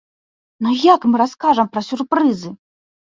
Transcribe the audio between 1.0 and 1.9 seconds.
мы раскажам пра